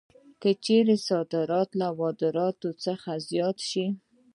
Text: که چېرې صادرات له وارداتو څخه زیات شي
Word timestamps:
که 0.41 0.49
چېرې 0.65 0.95
صادرات 1.07 1.69
له 1.81 1.87
وارداتو 1.99 2.69
څخه 2.85 3.11
زیات 3.29 3.57
شي 3.69 3.85